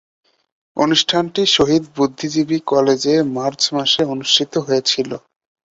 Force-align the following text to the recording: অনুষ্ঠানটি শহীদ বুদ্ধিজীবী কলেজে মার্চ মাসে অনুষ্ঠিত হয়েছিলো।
অনুষ্ঠানটি 0.77 1.41
শহীদ 1.47 1.83
বুদ্ধিজীবী 1.95 2.57
কলেজে 2.67 3.15
মার্চ 3.35 3.61
মাসে 3.75 4.01
অনুষ্ঠিত 4.05 4.53
হয়েছিলো। 4.59 5.17